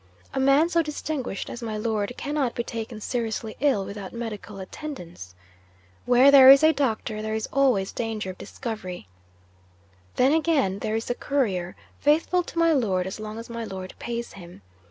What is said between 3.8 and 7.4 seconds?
without medical attendance. Where there is a Doctor, there